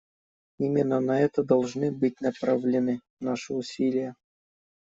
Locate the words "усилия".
3.53-4.15